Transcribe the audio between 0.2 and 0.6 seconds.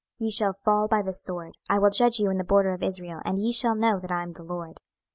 Ye shall